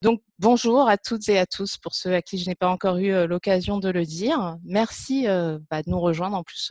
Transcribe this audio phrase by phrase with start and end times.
[0.00, 2.98] Donc, bonjour à toutes et à tous pour ceux à qui je n'ai pas encore
[2.98, 4.56] eu l'occasion de le dire.
[4.64, 5.26] Merci
[5.70, 6.36] bah, de nous rejoindre.
[6.36, 6.70] En plus,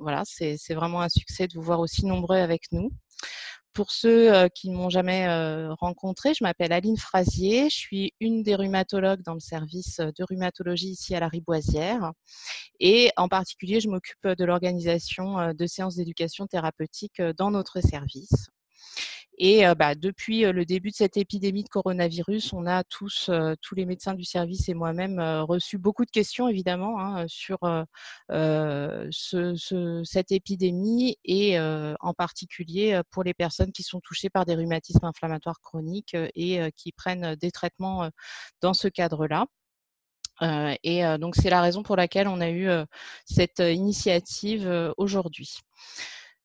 [0.00, 2.90] voilà, c'est vraiment un succès de vous voir aussi nombreux avec nous.
[3.72, 5.28] Pour ceux qui ne m'ont jamais
[5.78, 7.70] rencontré, je m'appelle Aline Frasier.
[7.70, 12.10] Je suis une des rhumatologues dans le service de rhumatologie ici à la Riboisière.
[12.80, 18.50] Et en particulier, je m'occupe de l'organisation de séances d'éducation thérapeutique dans notre service.
[19.38, 23.30] Et bah, depuis le début de cette épidémie de coronavirus, on a tous,
[23.60, 27.58] tous les médecins du service et moi-même, reçu beaucoup de questions évidemment hein, sur
[28.30, 35.04] ce, cette épidémie et en particulier pour les personnes qui sont touchées par des rhumatismes
[35.04, 38.08] inflammatoires chroniques et qui prennent des traitements
[38.62, 39.46] dans ce cadre-là.
[40.82, 42.68] et donc c'est la raison pour laquelle on a eu
[43.26, 45.58] cette initiative aujourd'hui.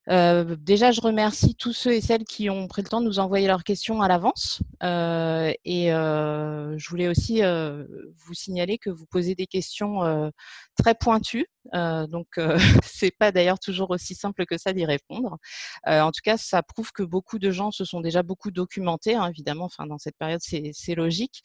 [0.09, 3.19] Euh, déjà, je remercie tous ceux et celles qui ont pris le temps de nous
[3.19, 4.61] envoyer leurs questions à l'avance.
[4.83, 10.31] Euh, et euh, je voulais aussi vous signaler que vous posez des questions
[10.77, 11.47] très pointues.
[11.73, 12.28] Donc,
[12.84, 15.38] c'est pas d'ailleurs toujours aussi simple que ça d'y répondre.
[15.86, 19.28] en tout cas, ça prouve que beaucoup de gens se sont déjà beaucoup documentés, hein,
[19.28, 19.66] évidemment.
[19.66, 21.42] Enfin, dans cette période, c'est logique.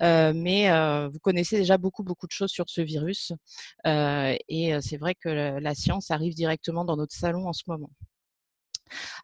[0.00, 0.70] mais
[1.08, 3.32] vous connaissez déjà beaucoup, beaucoup de choses sur ce virus.
[3.84, 7.90] et c'est vrai que la science arrive directement dans notre salon en ce moment.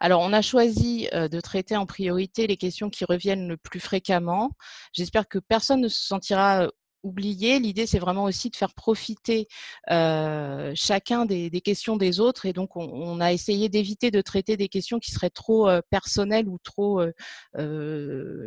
[0.00, 4.50] Alors, on a choisi de traiter en priorité les questions qui reviennent le plus fréquemment.
[4.92, 6.68] J'espère que personne ne se sentira
[7.04, 7.60] oublié.
[7.60, 9.48] L'idée, c'est vraiment aussi de faire profiter
[9.88, 12.46] chacun des, questions des autres.
[12.46, 16.58] Et donc, on, a essayé d'éviter de traiter des questions qui seraient trop personnelles ou
[16.58, 17.02] trop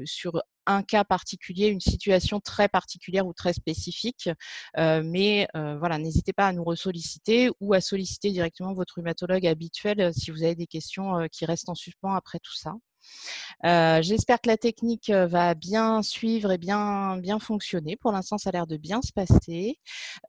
[0.05, 4.29] sur un cas particulier, une situation très particulière ou très spécifique.
[4.75, 10.31] mais voilà, n'hésitez pas à nous ressolliciter ou à solliciter directement votre rhumatologue habituel si
[10.31, 12.73] vous avez des questions qui restent en suspens après tout ça.
[13.65, 17.95] Euh, j'espère que la technique euh, va bien suivre et bien, bien fonctionner.
[17.95, 19.79] Pour l'instant, ça a l'air de bien se passer.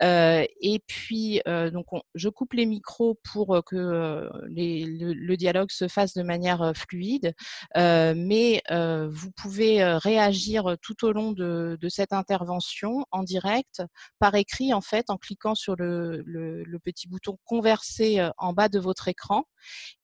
[0.03, 6.23] Euh, et puis, donc, je coupe les micros pour que le, dialogue se fasse de
[6.23, 7.35] manière fluide.
[7.77, 13.83] mais vous pouvez réagir tout au long de, cette intervention en direct,
[14.19, 18.79] par écrit, en fait, en cliquant sur le, le petit bouton converser en bas de
[18.79, 19.45] votre écran.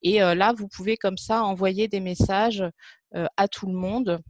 [0.03, 2.64] Et là, vous pouvez comme ça envoyer des messages
[3.13, 4.21] à tout le monde.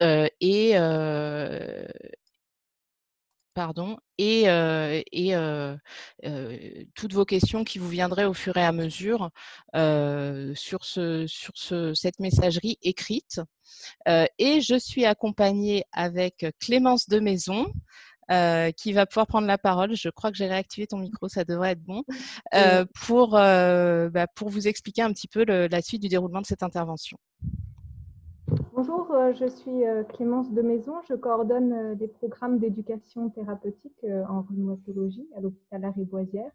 [0.00, 0.74] et
[3.54, 4.44] pardon, et,
[6.94, 9.30] toutes vos questions qui vous viendraient au fur et à mesure
[9.74, 13.40] sur, ce, sur ce, cette messagerie écrite.
[14.06, 17.72] et je suis accompagnée avec Clémence de Maison.
[18.76, 19.94] Qui va pouvoir prendre la parole.
[19.94, 22.02] Je crois que j'ai réactivé ton micro, ça devrait être bon,
[23.06, 27.18] pour, bah, pour vous expliquer un petit peu la suite du déroulement de cette intervention.
[28.74, 30.94] Bonjour, euh, je suis euh, Clémence de Maison.
[31.08, 36.50] Je coordonne euh, des programmes d'éducation thérapeutique en rhumatologie à l'hôpital Lariboisière.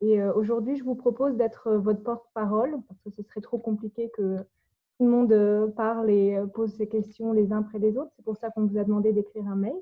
[0.00, 4.38] Et aujourd'hui, je vous propose d'être votre porte-parole parce que ce serait trop compliqué que
[4.98, 8.10] tout le monde parle et pose ses questions les uns près des autres.
[8.16, 9.80] C'est pour ça qu'on vous a demandé d'écrire un mail.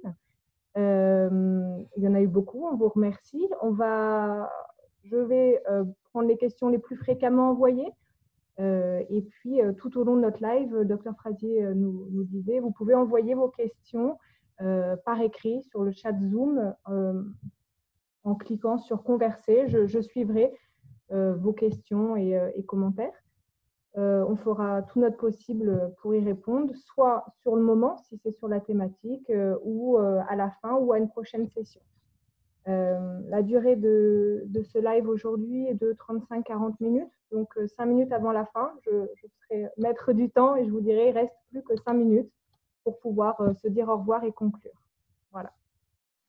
[0.76, 3.48] Il y en a eu beaucoup, on vous remercie.
[3.62, 4.50] On va,
[5.04, 5.62] je vais
[6.10, 7.92] prendre les questions les plus fréquemment envoyées.
[8.60, 12.60] Euh, et puis, euh, tout au long de notre live, euh, Dr Frasier nous, disait,
[12.60, 14.16] vous pouvez envoyer vos questions
[15.06, 16.74] par écrit sur le chat Zoom
[18.24, 19.68] en cliquant sur Converser.
[19.68, 20.52] Je, suivrai
[21.08, 23.14] vos questions et, commentaires.
[23.96, 28.48] On fera tout notre possible pour y répondre, soit sur le moment, si c'est sur
[28.48, 29.30] la thématique,
[29.64, 31.80] ou à la fin, ou à une prochaine session.
[32.66, 37.10] la durée de, ce live aujourd'hui est de 35-40 minutes.
[37.32, 38.90] Donc, euh, cinq minutes avant la fin, je,
[39.48, 42.30] serai maître du temps et je vous dirai, il reste plus que cinq minutes
[42.84, 44.72] pour pouvoir euh, se dire au revoir et conclure.
[45.32, 45.52] Voilà.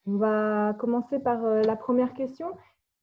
[0.05, 2.55] On va commencer par euh, la première question.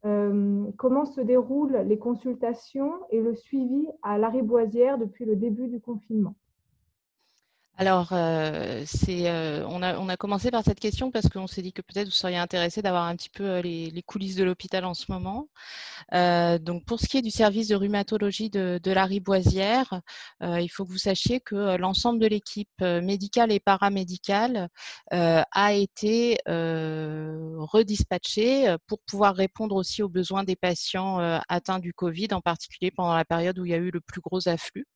[0.02, 5.80] Comment se déroulent les consultations et le suivi à l'arrêt Boisière depuis le début du
[5.80, 6.34] confinement?
[7.80, 12.08] Alors, euh, euh, on, a, commencé par cette question parce qu'on s'est dit que peut-être
[12.08, 15.48] vous seriez intéressé d'avoir un petit peu euh, les, coulisses de l'hôpital en ce moment.
[16.12, 20.00] donc, pour ce qui est du service de rhumatologie de, de la Riboisière,
[20.40, 24.68] il faut que vous sachiez que l'ensemble de l'équipe médicale et paramédicale
[25.10, 31.18] a été redispatché pour pouvoir répondre aussi aux besoins des patients
[31.48, 34.20] atteints du Covid, en particulier pendant la période où il y a eu le plus
[34.20, 34.86] gros afflux.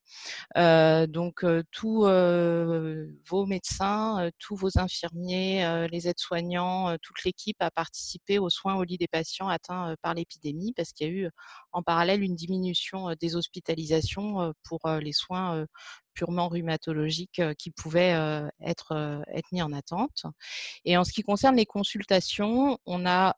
[0.57, 8.77] Donc, tout vos médecins, tous vos infirmiers, les aides-soignants, toute l'équipe a participé aux soins
[8.77, 11.31] au lit des patients atteints par l'épidémie parce qu'il y a eu
[11.73, 15.67] en parallèle une diminution des hospitalisations pour les soins
[16.15, 18.15] purement rhumatologiques qui pouvaient
[18.61, 20.25] être, être mis en attente.
[20.85, 23.35] Et en ce qui concerne les consultations, on a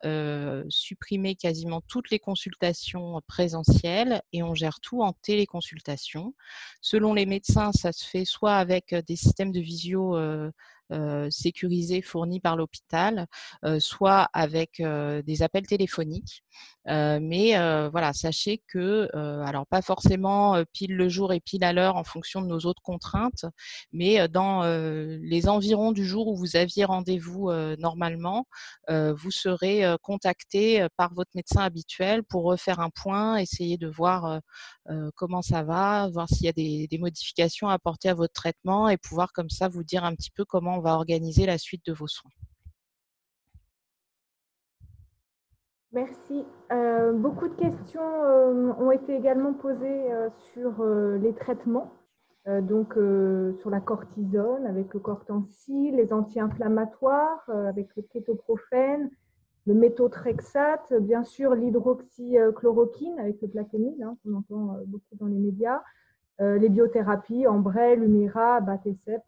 [0.68, 6.34] supprimé quasiment toutes les consultations présentielles et on gère tout en téléconsultation.
[6.80, 10.16] Selon les médecins, ça se fait soit avec des systèmes de visio
[10.92, 13.26] euh, sécurisés fournis par l'hôpital,
[13.64, 16.44] euh, soit avec euh, des appels téléphoniques.
[16.86, 17.52] Mais
[17.90, 22.42] voilà, sachez que, alors pas forcément pile le jour et pile à l'heure en fonction
[22.42, 23.46] de nos autres contraintes,
[23.92, 28.46] mais dans les environs du jour où vous aviez rendez-vous normalement,
[28.88, 34.40] vous serez contacté par votre médecin habituel pour refaire un point, essayer de voir
[35.14, 38.88] comment ça va, voir s'il y a des, des, modifications à apporter à votre traitement
[38.88, 41.84] et pouvoir comme ça vous dire un petit peu comment on va organiser la suite
[41.86, 42.30] de vos soins.
[45.94, 46.44] Merci.
[46.72, 51.92] Euh, beaucoup de questions euh, ont été également posées euh, sur les traitements,
[52.60, 52.98] donc
[53.58, 59.08] sur la cortisone avec le cortensil, les anti-inflammatoires avec le kétoprophène,
[59.66, 65.80] le méthotrexate, bien sûr l'hydroxychloroquine avec le plaquenil, hein, qu'on entend beaucoup dans les médias,
[66.38, 69.22] les biothérapies, Ambray, Lumira, Batecep,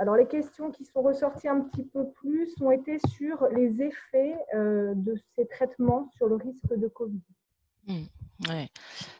[0.00, 4.36] alors, les questions qui sont ressorties un petit peu plus ont été sur les effets
[4.54, 7.20] euh, de ces traitements sur le risque de Covid.
[7.86, 8.02] Mmh,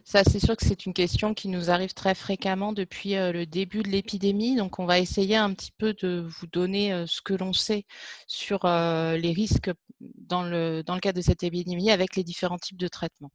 [0.05, 3.47] Ça, c'est sûr que c'est une question qui nous arrive très fréquemment depuis euh, le
[3.47, 4.57] début de l'épidémie.
[4.57, 7.85] Donc, on va essayer un petit peu de vous donner euh, ce que l'on sait
[8.27, 9.71] sur les risques
[10.01, 13.31] dans le, dans le cadre de cette épidémie avec les différents types de traitements.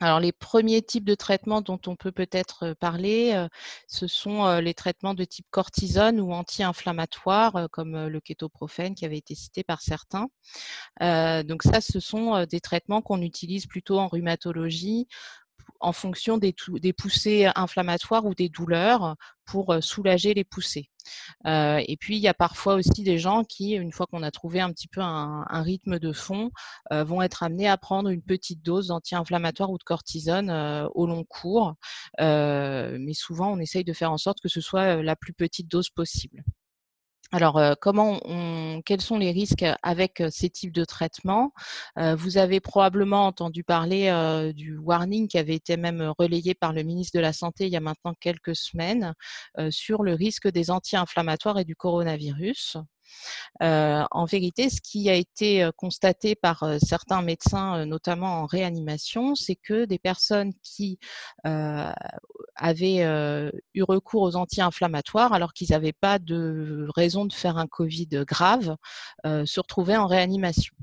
[0.00, 3.46] Alors, les premiers types de traitements dont on peut peut-être parler,
[3.88, 9.34] ce sont les traitements de type cortisone ou anti-inflammatoires, comme le kétoprophène qui avait été
[9.34, 10.28] cité par certains.
[11.00, 15.08] donc ça, ce sont des traitements qu'on utilise plutôt en rhumatologie
[15.80, 16.54] en fonction des,
[16.92, 20.90] poussées inflammatoires ou des douleurs pour soulager les poussées.
[21.46, 24.60] et puis, il y a parfois aussi des gens qui, une fois qu'on a trouvé
[24.60, 26.50] un petit peu un, rythme de fond,
[26.90, 30.50] vont être amenés à prendre une petite dose d'anti-inflammatoire ou de cortisone
[30.94, 31.74] au long cours.
[32.18, 35.90] mais souvent, on essaye de faire en sorte que ce soit la plus petite dose
[35.90, 36.44] possible.
[37.30, 41.52] Alors, comment on, quels sont les risques avec ces types de traitements?
[41.96, 47.18] Vous avez probablement entendu parler du warning qui avait été même relayé par le ministre
[47.18, 49.12] de la Santé il y a maintenant quelques semaines
[49.68, 52.78] sur le risque des anti-inflammatoires et du coronavirus.
[53.62, 59.56] Euh, en vérité, ce qui a été constaté par certains médecins, notamment en réanimation, c'est
[59.56, 60.98] que des personnes qui
[61.44, 63.04] avaient
[63.74, 68.76] eu recours aux anti-inflammatoires alors qu'ils n'avaient pas de raison de faire un Covid grave,
[69.24, 70.74] se retrouvaient en réanimation.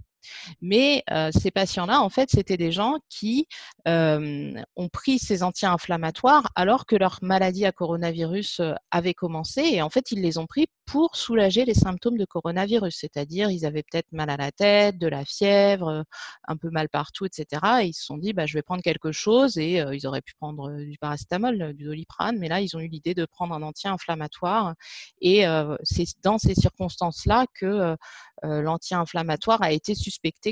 [0.61, 3.47] Mais ces patients-là, en fait, c'était des gens qui
[3.85, 8.61] ont pris ces anti-inflammatoires alors que leur maladie à coronavirus
[8.91, 9.61] avait commencé.
[9.61, 12.95] Et en fait, ils les ont pris pour soulager les symptômes de coronavirus.
[12.99, 16.05] C'est-à-dire, ils avaient peut-être mal à la tête, de la fièvre,
[16.47, 17.61] un peu mal partout, etc.
[17.81, 19.57] Et ils se sont dit, bah, je vais prendre quelque chose.
[19.57, 22.37] Et ils auraient pu prendre du paracétamol, du doliprane.
[22.37, 24.75] Mais là, ils ont eu l'idée de prendre un anti-inflammatoire.
[25.21, 25.45] Et
[25.83, 27.95] c'est dans ces circonstances-là que
[28.43, 29.95] l'anti-inflammatoire a été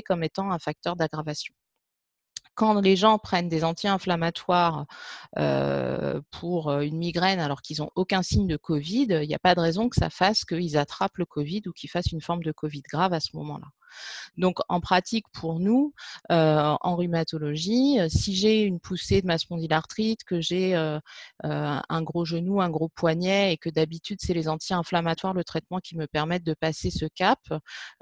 [0.06, 1.54] comme étant un facteur d'aggravation
[2.54, 4.86] quand les gens prennent des anti-inflammatoires
[6.30, 9.60] pour une migraine alors qu'ils n'ont aucun signe de Covid, il n'y a pas de
[9.60, 12.82] raison que ça fasse qu'ils attrapent le Covid ou qu'ils fassent une forme de Covid
[12.82, 13.66] grave à ce moment-là.
[14.36, 15.94] Donc, en pratique, pour nous,
[16.30, 20.98] euh, en rhumatologie, euh, si j'ai une poussée de ma spondylarthrite, que j'ai euh,
[21.42, 25.96] un gros genou, un gros poignet, et que d'habitude, c'est les anti-inflammatoires, le traitement qui
[25.96, 27.40] me permettent de passer ce cap,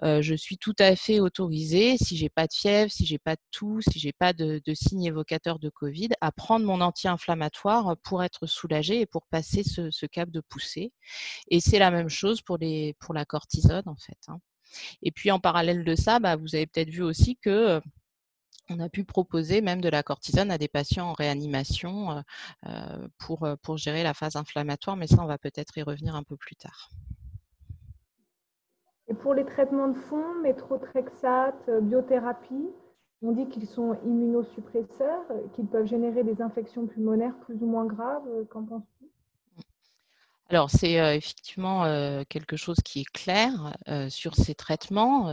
[0.02, 3.40] je suis tout à fait autorisée, si j'ai pas de fièvre, si j'ai pas de
[3.50, 8.46] toux, si j'ai pas de, signes évocateurs de Covid, à prendre mon anti-inflammatoire pour être
[8.46, 10.92] soulagée et pour passer ce, cap de poussée.
[11.48, 14.18] Et c'est la même chose pour la cortisone, en fait.
[14.28, 14.40] Hein.
[15.02, 17.80] Et puis en parallèle de ça, bah, vous avez peut-être vu aussi que
[18.70, 22.22] on a pu proposer même de la cortisone à des patients en réanimation
[23.18, 26.36] pour, pour gérer la phase inflammatoire, mais ça, on va peut-être y revenir un peu
[26.36, 26.90] plus tard.
[29.08, 32.68] Et pour les traitements de fond, méthotrexate, biothérapie,
[33.20, 35.24] on dit qu'ils sont immunosuppresseurs,
[35.54, 38.26] qu'ils peuvent générer des infections pulmonaires plus ou moins graves.
[38.50, 38.91] Qu'en penses-tu?
[40.52, 41.84] Alors, c'est effectivement
[42.28, 43.74] quelque chose qui est clair
[44.10, 45.28] sur ces traitements.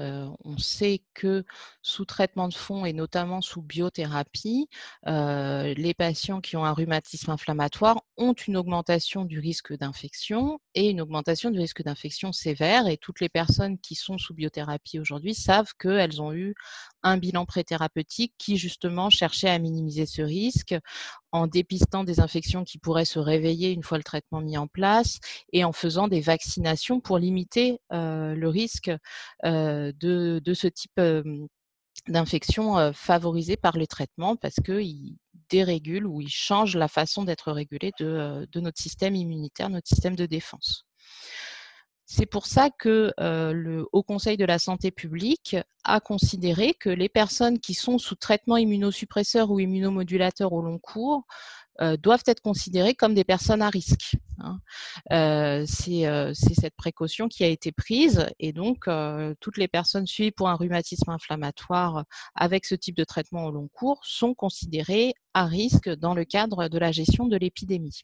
[0.45, 1.43] on sait que
[1.81, 4.69] sous traitement de fond et notamment sous biothérapie,
[5.05, 11.01] les patients qui ont un rhumatisme inflammatoire ont une augmentation du risque d'infection et une
[11.01, 12.87] augmentation du risque d'infection sévère.
[12.87, 16.55] Et toutes les personnes qui sont sous biothérapie aujourd'hui savent qu'elles ont eu
[17.03, 20.75] un bilan préthérapeutique qui justement cherchait à minimiser ce risque
[21.31, 25.19] en dépistant des infections qui pourraient se réveiller une fois le traitement mis en place
[25.53, 28.91] et en faisant des vaccinations pour limiter le risque
[29.43, 29.93] de,
[30.43, 30.99] de, ce type
[32.07, 35.17] d'infection favorisée par les traitements parce qu'ils
[35.49, 40.25] dérégulent ou ils changent la façon d'être régulé de notre système immunitaire, notre système de
[40.25, 40.85] défense.
[42.11, 47.07] C'est pour ça que le Haut Conseil de la santé publique a considéré que les
[47.07, 51.25] personnes qui sont sous traitement immunosuppresseur ou immunomodulateur au long cours
[51.99, 54.15] doivent être considérées comme des personnes à risque.
[54.39, 54.59] Hein.
[55.67, 58.89] c'est cette précaution qui a été prise et donc
[59.39, 63.67] toutes les personnes suivies pour un rhumatisme inflammatoire avec ce type de traitement au long
[63.67, 68.01] cours sont considérées à risque dans le cadre de la gestion de l'épidémie.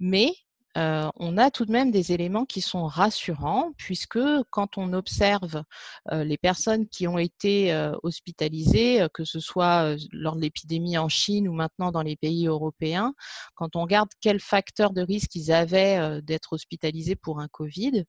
[0.00, 0.32] Mais
[0.76, 4.18] on a tout de même des éléments qui sont rassurants, puisque
[4.50, 5.62] quand on observe
[6.10, 11.52] les personnes qui ont été hospitalisées, que ce soit lors de l'épidémie en Chine ou
[11.52, 13.14] maintenant dans les pays européens,
[13.54, 18.04] quand on regarde quels facteurs de risque ils avaient d'être hospitalisés pour un Covid,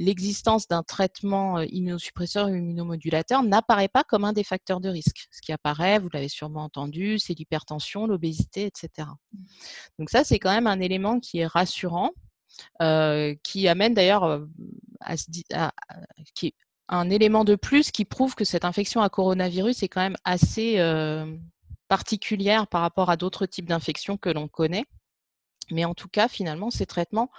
[0.00, 5.28] l'existence d'un traitement immunosuppresseur ou immunomodulateur n'apparaît pas comme un des facteurs de risque.
[5.30, 9.08] Ce qui apparaît, vous l'avez sûrement entendu, c'est l'hypertension, l'obésité, etc.
[9.98, 12.12] Donc ça, c'est quand même un élément qui est rassurant,
[13.42, 14.40] qui amène d'ailleurs
[15.00, 15.16] à,
[16.34, 16.54] qui est
[16.88, 20.78] un élément de plus qui prouve que cette infection à coronavirus est quand même assez
[21.88, 24.86] particulière par rapport à d'autres types d'infections que l'on connaît.
[25.70, 27.30] Mais en tout cas, finalement, ces traitements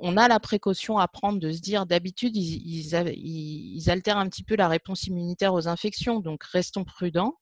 [0.00, 4.56] on a la précaution à prendre de se dire d'habitude, ils, altèrent un petit peu
[4.56, 7.38] la réponse immunitaire aux infections, donc restons prudents.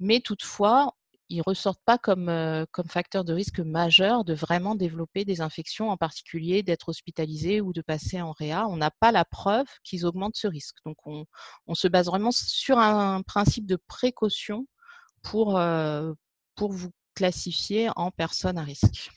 [0.00, 0.94] Mais toutefois,
[1.28, 5.40] ils ne ressortent pas comme, euh, comme facteur de risque majeur de vraiment développer des
[5.42, 8.66] infections, en particulier d'être hospitalisé ou de passer en réa.
[8.68, 10.76] On n'a pas la preuve qu'ils augmentent ce risque.
[10.86, 11.26] Donc on,
[11.74, 14.66] se base vraiment sur un principe de précaution
[15.22, 16.12] pour, euh,
[16.54, 19.10] pour vous classifier en personne à risque.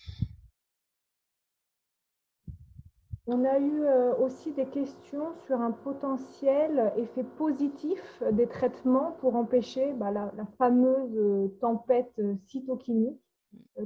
[3.34, 9.38] On a eu euh, aussi des questions sur un potentiel effet positif des traitements pour
[9.38, 13.22] empêcher bah, la, fameuse euh, tempête euh, cytokinique.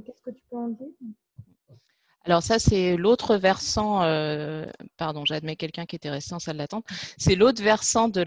[0.04, 0.90] Qu'est-ce que tu peux en dire?
[2.26, 4.66] Alors ça, c'est l'autre versant, euh,
[4.96, 6.84] pardon, j'admets quelqu'un qui était resté en salle d'attente,
[7.16, 8.20] c'est l'autre versant de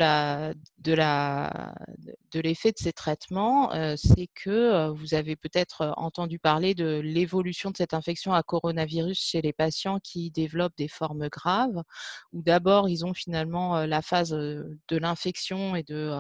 [2.33, 7.71] l'effet de ces traitements, euh, c'est que euh, vous avez peut-être entendu parler de l'évolution
[7.71, 11.83] de cette infection à coronavirus chez les patients qui développent des formes graves,
[12.31, 16.13] où d'abord ils ont finalement la phase de l'infection et de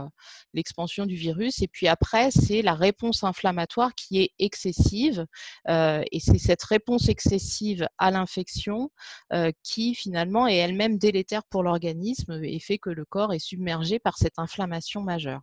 [0.53, 5.25] l'expansion du virus, et puis après c'est la réponse inflammatoire qui est excessive,
[5.69, 8.91] et c'est cette réponse excessive à l'infection
[9.33, 13.99] euh, qui finalement est elle-même délétère pour l'organisme et fait que le corps est submergé
[13.99, 15.41] par cette inflammation majeure.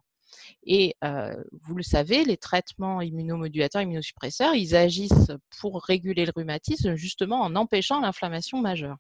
[0.65, 6.95] Et euh, vous le savez, les traitements immunomodulateurs, immunosuppresseurs, ils agissent pour réguler le rhumatisme
[6.95, 8.97] justement en empêchant l'inflammation majeure.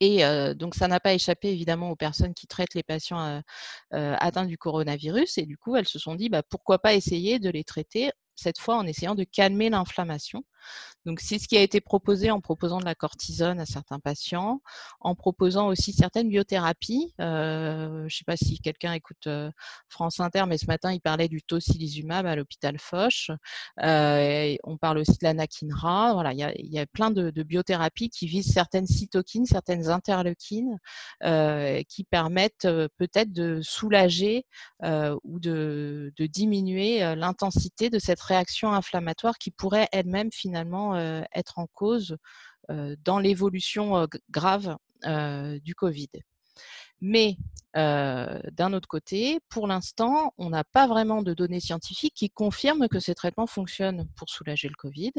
[0.00, 3.40] Et euh, donc, ça n'a pas échappé évidemment aux personnes qui traitent les patients
[3.92, 5.38] atteints du coronavirus.
[5.38, 8.58] Et du coup, elles se sont dit, bah, pourquoi pas essayer de les traiter cette
[8.58, 10.44] fois en essayant de calmer l'inflammation.
[11.04, 14.60] Donc c'est ce qui a été proposé en proposant de la cortisone à certains patients,
[15.00, 17.12] en proposant aussi certaines biothérapies.
[17.20, 19.50] Euh, je ne sais pas si quelqu'un écoute euh,
[19.88, 23.30] France Inter, mais ce matin il parlait du tocilizumab à l'hôpital Foch.
[23.82, 26.12] Euh, on parle aussi de l'anakinra.
[26.14, 30.78] Voilà, il y a, plein de, biothérapies qui visent certaines cytokines, certaines interleukines,
[31.88, 34.46] qui permettent peut-être de soulager
[34.82, 41.58] ou de, de diminuer l'intensité de cette réaction inflammatoire qui pourrait elle-même finalement euh, être
[41.58, 42.16] en cause
[42.70, 44.76] euh, dans l'évolution euh, grave
[45.64, 46.10] du Covid.
[47.00, 47.36] Mais
[47.74, 53.00] d'un autre côté, pour l'instant, on n'a pas vraiment de données scientifiques qui confirment que
[53.00, 55.10] ces traitements fonctionnent pour soulager le Covid.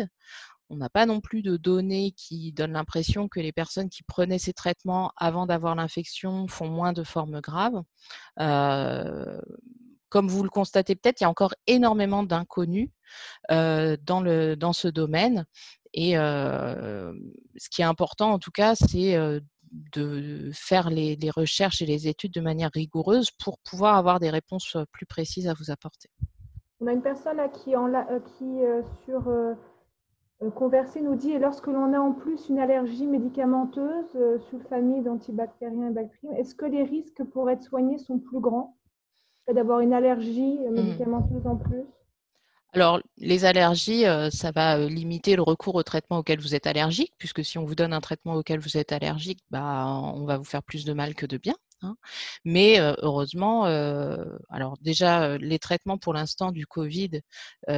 [0.69, 4.39] On n'a pas non plus de données qui donnent l'impression que les personnes qui prenaient
[4.39, 7.83] ces traitements avant d'avoir l'infection font moins de formes graves
[10.13, 12.89] comme vous le constatez peut-être, il y a encore énormément d'inconnus
[13.49, 14.21] euh, dans,
[14.55, 15.47] dans ce domaine.
[15.95, 17.11] Et euh,
[17.57, 19.39] ce qui est important, en tout cas, c'est euh,
[19.95, 24.77] de faire les, recherches et les études de manière rigoureuse pour pouvoir avoir des réponses
[24.91, 26.09] plus précises à vous apporter.
[26.79, 27.91] On a une personne qui, en
[28.37, 28.59] qui
[29.05, 29.23] sur
[30.53, 35.93] Converser nous dit, lorsque l'on a en plus une allergie médicamenteuse sous famille d'antibactériens et
[35.93, 38.77] bactéries, est-ce que les risques pour être soigné sont plus grands?
[39.51, 40.73] D'avoir une allergie mmh.
[40.73, 41.83] médicamenteuse en plus?
[42.75, 46.65] Alors, les allergies, euh, ça va euh, limiter le recours au traitement auquel vous êtes
[46.65, 49.85] allergique, puisque si on vous donne un traitement auquel vous êtes allergique, bah,
[50.15, 51.55] on va vous faire plus de mal que de bien.
[51.83, 51.95] Hein.
[52.45, 57.19] Mais heureusement, alors déjà, les traitements pour l'instant du Covid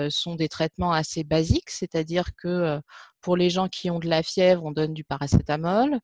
[0.10, 2.80] sont des traitements assez basiques, c'est-à-dire que
[3.26, 6.00] pour les gens qui ont de la fièvre, on donne du paracétamol.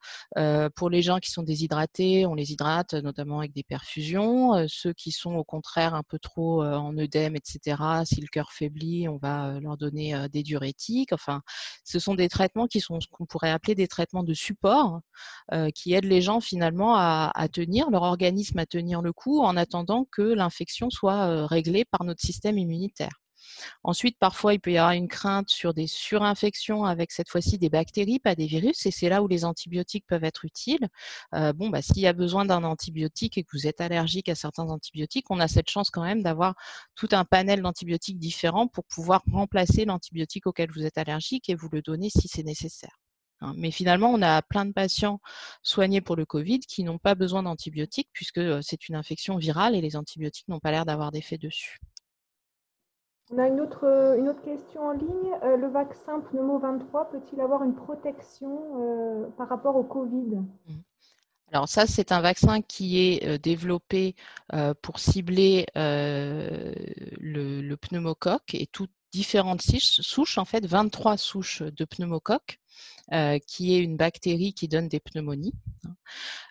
[0.76, 4.68] pour les gens qui sont déshydratés, on les hydrate notamment avec des perfusions.
[4.68, 9.08] ceux qui sont au contraire un peu trop en œdème, etc., si le cœur faiblit,
[9.08, 11.14] on va leur donner des diurétiques.
[11.14, 11.44] Enfin,
[11.84, 15.02] ce sont des traitements qui sont ce qu'on pourrait appeler des traitements de support,
[15.76, 19.58] qui aident les gens finalement à, à tenir leur organisme à tenir le coup en
[19.58, 23.21] attendant que l'infection soit réglée par notre système immunitaire.
[23.84, 27.70] Ensuite, parfois, il peut y avoir une crainte sur des surinfections avec cette fois-ci des
[27.70, 30.88] bactéries, pas des virus, et c'est là où les antibiotiques peuvent être utiles.
[31.32, 34.70] bon, bah, s'il y a besoin d'un antibiotique et que vous êtes allergique à certains
[34.70, 36.56] antibiotiques, on a cette chance quand même d'avoir
[36.96, 41.70] tout un panel d'antibiotiques différents pour pouvoir remplacer l'antibiotique auquel vous êtes allergique et vous
[41.72, 43.00] le donner si c'est nécessaire.
[43.42, 43.54] Hein.
[43.58, 45.20] Mais finalement, on a plein de patients
[45.64, 49.82] soignés pour le Covid qui n'ont pas besoin d'antibiotiques puisque c'est une infection virale et
[49.82, 51.80] les antibiotiques n'ont pas l'air d'avoir d'effet dessus.
[53.32, 55.32] On a une autre, question en ligne.
[55.42, 60.36] le vaccin Pneumo 23 peut-il avoir une protection par rapport au Covid?
[60.36, 60.74] Mmh.
[61.54, 64.16] Alors ça, c'est un vaccin qui est développé
[64.82, 66.74] pour cibler le,
[67.62, 72.60] le, pneumocoque et toutes différentes souches, en fait 23 souches de pneumocoque
[73.14, 75.54] euh, qui est une bactérie qui donne des pneumonies.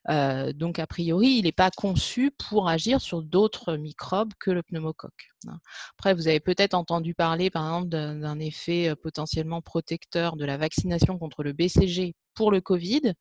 [0.08, 5.30] Donc, a priori, il n'est pas conçu pour agir sur d'autres microbes que le pneumocoque.
[5.46, 5.58] Hein.
[5.98, 11.18] Après, vous avez peut-être entendu parler, par exemple, d'un effet potentiellement protecteur de la vaccination
[11.18, 13.14] contre le BCG pour le Covid,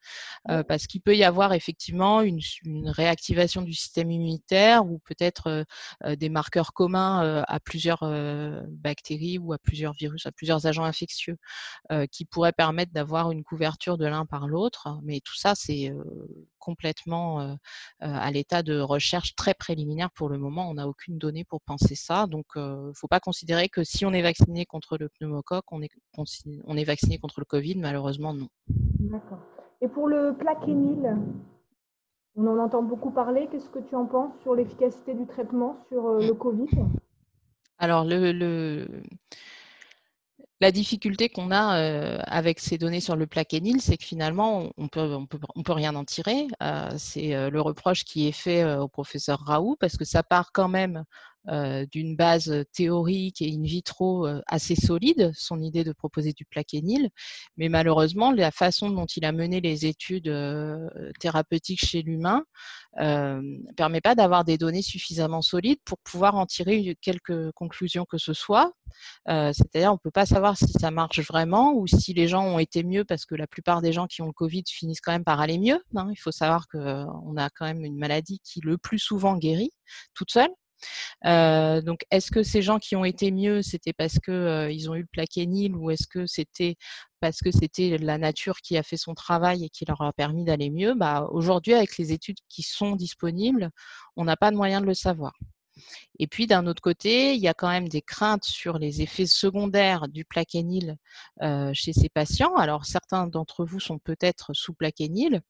[0.67, 2.39] parce qu'il peut y avoir effectivement une,
[2.85, 5.65] réactivation du système immunitaire ou peut-être
[6.07, 7.99] des marqueurs communs à plusieurs
[8.69, 11.37] bactéries ou à plusieurs virus, à plusieurs agents infectieux
[12.11, 14.99] qui pourraient permettre d'avoir une couverture de l'un par l'autre.
[15.03, 15.93] Mais tout ça, c'est
[16.59, 17.57] complètement
[17.99, 20.69] à l'état de recherche très préliminaire pour le moment.
[20.69, 22.27] On n'a aucune donnée pour penser ça.
[22.27, 25.81] Donc, il ne faut pas considérer que si on est vacciné contre le pneumocoque, on
[25.81, 27.75] est, on est vacciné contre le Covid.
[27.75, 28.49] Malheureusement, non.
[29.09, 29.39] D'accord.
[29.81, 31.17] Et pour le plaquenil,
[32.35, 33.47] on en entend beaucoup parler.
[33.51, 36.67] Qu'est-ce que tu en penses sur l'efficacité du traitement sur le Covid?
[37.79, 38.87] Alors, le
[40.61, 45.15] la difficulté qu'on a avec ces données sur le plaquenil, c'est que finalement, on peut,
[45.15, 46.47] on peut, on peut rien en tirer.
[46.97, 51.05] c'est le reproche qui est fait au professeur Raoult parce que ça part quand même
[51.45, 57.09] d'une base théorique et in vitro assez solide, son idée de proposer du plaquenil.
[57.57, 60.31] Mais malheureusement, la façon dont il a mené les études
[61.19, 62.43] thérapeutiques chez l'humain
[62.97, 68.17] ne permet pas d'avoir des données suffisamment solides pour pouvoir en tirer quelques conclusions que
[68.17, 68.73] ce soit.
[69.25, 72.59] C'est-à-dire, on ne peut pas savoir si ça marche vraiment ou si les gens ont
[72.59, 75.23] été mieux parce que la plupart des gens qui ont le Covid finissent quand même
[75.23, 75.81] par aller mieux.
[75.95, 76.09] Hein.
[76.11, 79.71] Il faut savoir qu'on a quand même une maladie qui le plus souvent guérit
[80.13, 80.49] toute seule.
[81.25, 84.89] Euh, donc, est-ce que ces gens qui ont été mieux, c'était parce que euh, ils
[84.89, 86.75] ont eu le plaquenil ou est-ce que c'était
[87.19, 90.45] parce que c'était la nature qui a fait son travail et qui leur a permis
[90.45, 90.93] d'aller mieux?
[90.93, 93.71] Bah, Aujourd'hui, avec les études qui sont disponibles,
[94.15, 95.33] on n'a pas de moyen de le savoir.
[96.19, 99.25] Et puis d'un autre côté, il y a quand même des craintes sur les effets
[99.25, 100.97] secondaires du plaquenil
[101.41, 102.55] euh, chez ces patients.
[102.55, 105.41] Alors certains d'entre vous sont peut-être sous plaquenil,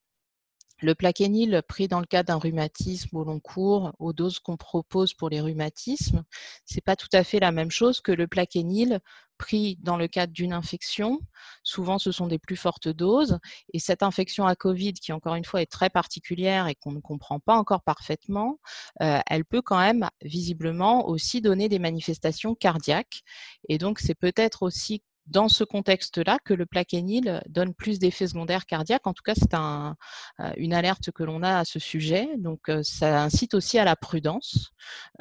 [0.81, 5.13] le plaquenil pris dans le cadre d'un rhumatisme au long cours, aux doses qu'on propose
[5.13, 6.23] pour les rhumatismes,
[6.65, 8.99] c'est pas tout à fait la même chose que le plaquenil
[9.39, 11.19] pris dans le cadre d'une infection.
[11.63, 13.39] Souvent, ce sont des plus fortes doses.
[13.73, 16.99] Et cette infection à Covid, qui encore une fois est très particulière et qu'on ne
[16.99, 18.59] comprend pas encore parfaitement,
[19.01, 23.21] euh, elle peut quand même visiblement aussi donner des manifestations cardiaques.
[23.69, 28.65] Et donc, c'est peut-être aussi dans ce contexte-là que le plaquenil donne plus d'effets secondaires
[28.65, 29.07] cardiaques.
[29.07, 29.95] En tout cas, c'est un,
[30.39, 32.27] euh, une alerte que l'on a à ce sujet.
[32.37, 34.71] Donc, euh, ça incite aussi à la prudence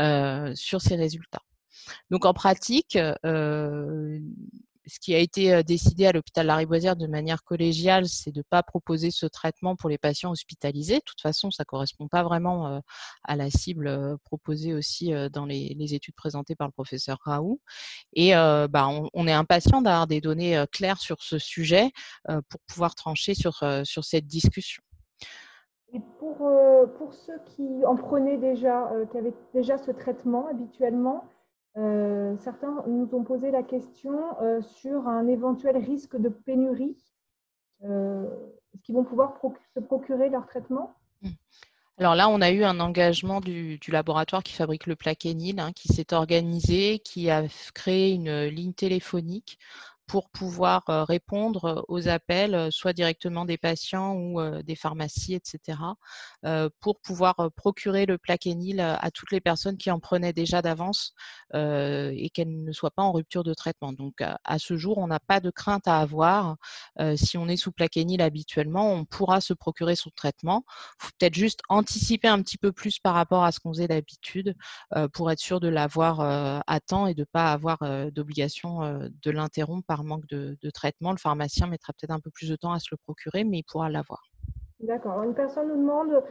[0.01, 1.43] euh, sur ces résultats.
[2.11, 2.99] Donc, en pratique,
[4.89, 8.63] ce qui a été décidé à l'hôpital Lariboisière de manière collégiale, c'est de ne pas
[8.63, 10.97] proposer ce traitement pour les patients hospitalisés.
[10.97, 12.81] De toute façon, ça ne correspond pas vraiment
[13.25, 17.61] à la cible proposée aussi dans les, études présentées par le professeur Raoult.
[18.15, 21.91] Et bah, on, est impatient d'avoir des données claires sur ce sujet
[22.27, 24.83] pour pouvoir trancher sur, sur cette discussion.
[25.93, 26.37] Et pour,
[26.99, 31.25] pour ceux qui en prenaient déjà, qui avaient déjà ce traitement habituellement,
[31.79, 36.97] euh, certains nous ont posé la question euh, sur un éventuel risque de pénurie.
[37.85, 38.25] Euh,
[38.75, 39.39] est-ce qu'ils vont pouvoir
[39.75, 40.97] se procurer leur traitement?
[41.23, 41.29] Mmh.
[41.99, 45.89] alors là, on a eu un engagement du, laboratoire qui fabrique le plaquenil, hein, qui
[45.89, 49.59] s'est organisé, qui a créé une ligne téléphonique
[50.09, 55.79] pour pouvoir répondre aux appels, soit directement des patients ou des pharmacies, etc.,
[56.81, 61.15] pour pouvoir procurer le plaquenil à toutes les personnes qui en prenaient déjà d'avance
[61.55, 63.93] et qu'elles ne soient pas en rupture de traitement.
[63.93, 66.57] Donc, à ce jour, on n'a pas de crainte à avoir.
[67.17, 70.65] si on est sous plaquenil habituellement, on pourra se procurer son traitement.
[71.01, 73.89] Il faut peut-être juste anticiper un petit peu plus par rapport à ce qu'on faisait
[73.89, 74.57] d'habitude
[75.13, 76.21] pour être sûr de l'avoir
[76.67, 77.79] à temps et de ne pas avoir
[78.11, 81.13] d'obligation de l'interrompre manque de, traitement.
[81.13, 83.65] Le pharmacien mettra peut-être un peu plus de temps à se le procurer, mais il
[83.65, 84.23] pourra l'avoir.
[84.81, 85.23] D'accord.
[85.23, 86.23] Une personne nous demande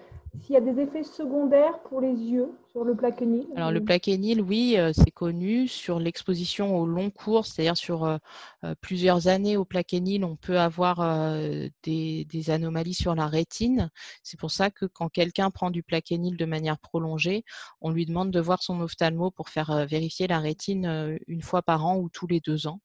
[0.42, 3.48] s'il y a des effets secondaires pour les yeux sur le plaquenil.
[3.56, 8.18] Alors le plaquenil, oui, euh, c'est connu sur l'exposition au long cours, c'est-à-dire sur euh,
[8.64, 10.98] euh, plusieurs années au plaquenil, on peut avoir
[11.84, 13.90] des, des, anomalies sur la rétine.
[14.24, 17.44] C'est pour ça que quand quelqu'un prend du plaquenil de manière prolongée,
[17.82, 21.86] on lui demande de voir son ophtalmo pour faire vérifier la rétine une fois par
[21.86, 22.80] an ou tous les deux ans.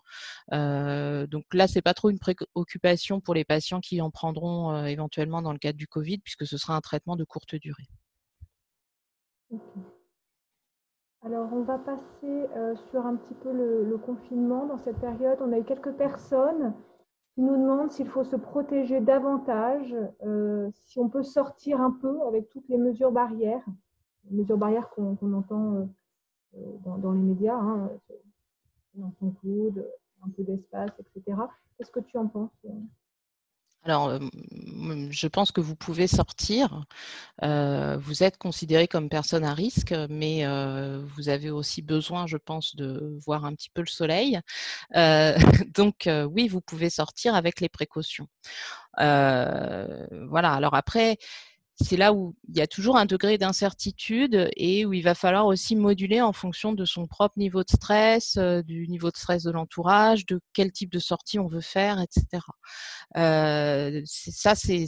[0.51, 5.53] donc là, c'est pas trop une préoccupation pour les patients qui en prendront éventuellement dans
[5.53, 7.25] le cadre du Covid, puisque ce sera un traitement de
[7.59, 7.89] durée.
[11.25, 14.67] Alors, on va passer euh, sur un petit peu le, confinement.
[14.67, 16.75] Dans cette période, on a eu quelques personnes
[17.35, 22.21] qui nous demandent s'il faut se protéger davantage, euh, si on peut sortir un peu
[22.27, 23.65] avec toutes les mesures barrières,
[24.31, 25.89] mesures barrières qu'on entend
[26.57, 27.91] euh, dans, les médias, hein,
[29.01, 31.39] un peu d'espace, etc.
[31.77, 32.67] Qu'est-ce que tu en penses
[33.85, 34.19] alors,
[35.11, 36.85] je pense que vous pouvez sortir.
[37.43, 40.45] vous êtes considéré comme personne à risque, mais
[41.17, 44.41] vous avez aussi besoin, je pense, de voir un petit peu le soleil.
[45.75, 48.29] donc, oui, vous pouvez sortir avec les précautions.
[48.99, 50.53] voilà.
[50.53, 51.19] Alors après,
[51.81, 55.47] c'est là où il y a toujours un degré d'incertitude et où il va falloir
[55.47, 59.45] aussi moduler en fonction de son propre niveau de stress, euh, du niveau de stress
[59.45, 62.43] de l'entourage, de quel type de sortie on veut faire, etc.
[63.17, 64.87] Euh, ça, c'est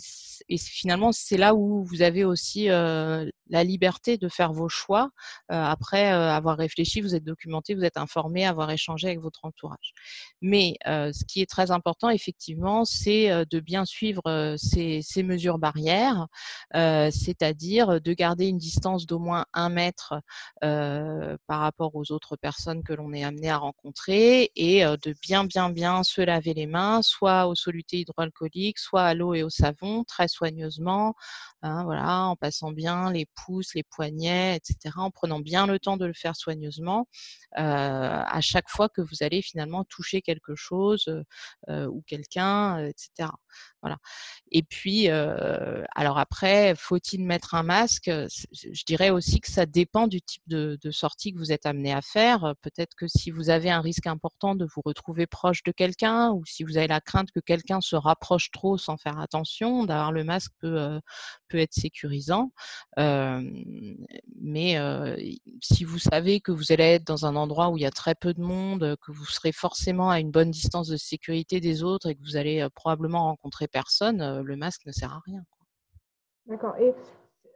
[0.48, 5.10] et finalement c'est là où vous avez aussi euh, la liberté de faire vos choix
[5.52, 9.44] euh, après euh, avoir réfléchi, vous êtes documenté, vous êtes informé, avoir échangé avec votre
[9.44, 9.92] entourage.
[10.40, 16.26] Mais ce qui est très important effectivement, c'est de bien suivre ces, ces mesures barrières,
[16.72, 20.14] c'est-à-dire de garder une distance d'au moins un mètre
[20.60, 25.70] par rapport aux autres personnes que l'on est amené à rencontrer et de bien bien
[25.70, 30.04] bien se laver les mains, soit au soluté hydroalcoolique, soit à l'eau et au savon,
[30.04, 31.14] très soigneusement,
[31.62, 33.26] hein, voilà, en passant bien les
[33.74, 37.08] les poignets, etc., en prenant bien le temps de le faire soigneusement
[37.56, 41.24] à chaque fois que vous allez finalement toucher quelque chose
[41.68, 43.30] ou quelqu'un, etc.
[43.80, 43.98] Voilà.
[44.50, 48.10] Et puis, alors après, faut-il mettre un masque?
[48.10, 51.92] Je dirais aussi que ça dépend du type de, de sortie que vous êtes amené
[51.92, 52.54] à faire.
[52.62, 56.44] Peut-être que si vous avez un risque important de vous retrouver proche de quelqu'un ou
[56.44, 60.24] si vous avez la crainte que quelqu'un se rapproche trop sans faire attention, d'avoir le
[60.24, 61.00] masque peut,
[61.48, 62.52] peut être sécurisant.
[64.40, 64.76] Mais
[65.62, 68.14] si vous savez que vous allez être dans un endroit où il y a très
[68.14, 72.08] peu de monde, que vous serez forcément à une bonne distance de sécurité des autres
[72.08, 75.42] et que vous allez probablement rencontrer personne, le masque ne sert à rien.
[76.46, 76.76] D'accord.
[76.78, 76.94] Et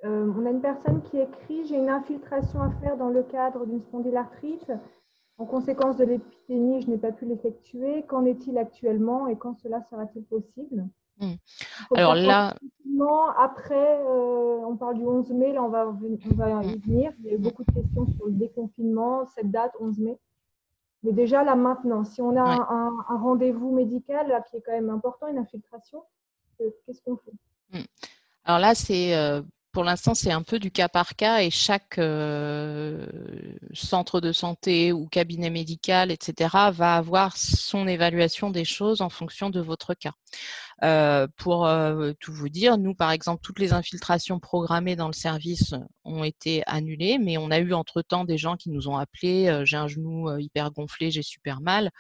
[0.05, 3.83] on a une personne qui écrit J'ai une infiltration à faire dans le cadre d'une
[3.83, 4.73] spondylarthrite.
[5.39, 8.05] En conséquence de l'épidémie, je n'ai pas pu l'effectuer.
[8.09, 10.89] Qu'en est-il actuellement et quand cela sera-t-il possible?
[11.21, 11.35] Mmh.
[11.95, 12.55] Alors là.
[13.39, 17.13] Après, on parle du 11 mai, là on va, on va y venir.
[17.21, 20.19] Il y a eu beaucoup de questions sur le déconfinement, cette date, 11 mai.
[21.05, 24.91] Mais déjà, là, maintenant, si on a un, rendez-vous médical là, qui est quand même
[24.91, 26.03] important, une infiltration,
[26.61, 27.33] euh, qu'est-ce qu'on fait?
[27.73, 27.85] Mmh.
[28.45, 29.43] Alors là, c'est euh,
[29.79, 33.07] pour l'instant, c'est un peu du cas par cas et chaque euh,
[33.73, 39.51] centre de santé ou cabinet médical, etc., va avoir son évaluation des choses en fonction
[39.51, 40.11] de votre cas.
[40.83, 45.13] Euh, pour euh, tout vous dire, nous, par exemple, toutes les infiltrations programmées dans le
[45.13, 49.63] service ont été annulées, mais on a eu entre-temps des gens qui nous ont appelés,
[49.65, 51.93] j'ai un genou hyper gonflé, j'ai super mal.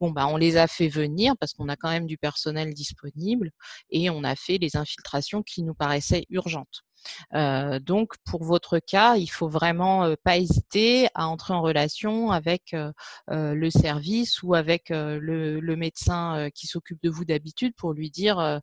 [0.00, 3.50] Bon, bah, on les a fait venir parce qu'on a quand même du personnel disponible
[3.90, 6.85] et on a fait les infiltrations qui nous paraissaient urgentes.
[7.34, 12.30] Euh, donc, pour votre cas, il faut vraiment euh, pas hésiter à entrer en relation
[12.30, 12.92] avec euh,
[13.28, 18.60] le service ou avec le, le, médecin qui s'occupe de vous d'habitude pour lui dire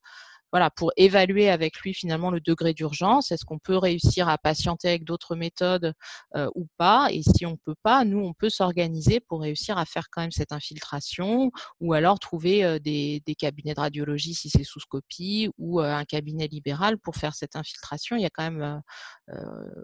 [0.53, 3.31] voilà, pour évaluer avec lui finalement le degré d'urgence.
[3.31, 5.93] Est-ce qu'on peut réussir à patienter avec d'autres méthodes
[6.35, 7.07] euh, ou pas?
[7.09, 10.21] Et si on ne peut pas, nous, on peut s'organiser pour réussir à faire quand
[10.21, 11.49] même cette infiltration
[11.81, 16.05] ou alors trouver euh, des, cabinets de radiologie si c'est sous scopie ou euh, un
[16.05, 18.15] cabinet libéral pour faire cette infiltration.
[18.15, 18.81] Il y a quand même,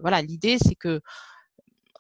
[0.03, 1.01] voilà, l'idée c'est que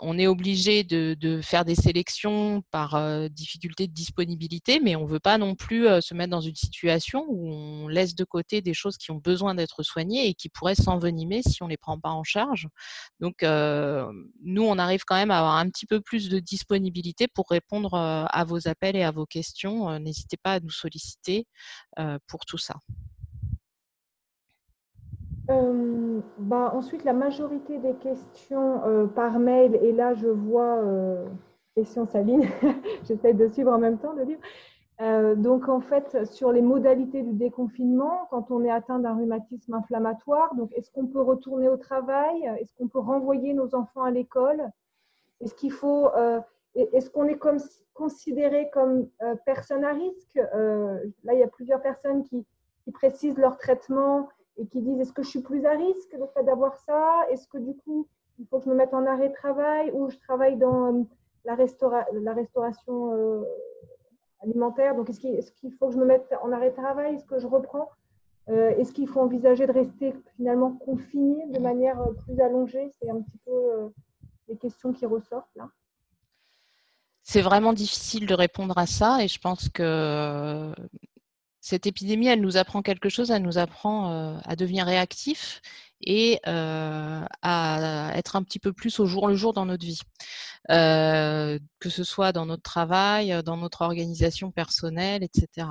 [0.01, 5.19] on est obligé de, faire des sélections par difficulté de disponibilité, mais on ne veut
[5.19, 8.97] pas non plus se mettre dans une situation où on laisse de côté des choses
[8.97, 12.09] qui ont besoin d'être soignées et qui pourraient s'envenimer si on ne les prend pas
[12.09, 12.67] en charge.
[13.19, 17.47] Donc, nous, on arrive quand même à avoir un petit peu plus de disponibilité pour
[17.49, 19.99] répondre à vos appels et à vos questions.
[19.99, 21.47] N'hésitez pas à nous solliciter
[22.27, 22.75] pour tout ça.
[25.49, 31.25] Euh, bah, ensuite, la majorité des questions euh, par mail, et là je vois euh,
[31.75, 32.45] questions Saline,
[33.07, 34.41] j'essaie de suivre en même temps le livre.
[35.01, 39.73] Euh, donc en fait, sur les modalités du déconfinement, quand on est atteint d'un rhumatisme
[39.73, 42.43] inflammatoire, donc est-ce qu'on peut retourner au travail?
[42.59, 44.61] Est-ce qu'on peut renvoyer nos enfants à l'école?
[45.41, 46.09] Est-ce qu'il faut,
[46.75, 47.39] est-ce qu'on est
[47.93, 49.07] considéré comme
[49.45, 50.35] personne à risque?
[50.35, 52.45] Là, il y a plusieurs personnes qui,
[52.83, 54.27] qui précisent leur traitement
[54.59, 57.21] et qui disent est-ce que je suis plus à risque le fait d'avoir ça?
[57.31, 60.17] Est-ce que du coup, il faut que je me mette en arrêt travail ou je
[60.17, 61.03] travaille dans euh,
[61.45, 63.43] la, la restauration euh,
[64.41, 64.95] alimentaire?
[64.95, 67.15] Donc, est-ce qu'il faut que je me mette en arrêt travail?
[67.15, 67.89] Est-ce que je reprends?
[68.49, 72.91] Euh, Est-ce qu'il faut envisager de rester finalement confiné de manière plus allongée?
[72.99, 73.91] C'est un petit peu
[74.47, 75.69] les questions qui ressortent là.
[77.21, 80.73] C'est vraiment difficile de répondre à ça et je pense que
[81.69, 85.61] cette épidémie, elle nous apprend quelque chose, elle nous apprend euh, à devenir réactif
[86.01, 90.01] et euh, à être un petit peu plus au jour le jour dans notre vie,
[90.71, 95.67] euh, que ce soit dans notre travail, dans notre organisation personnelle, etc.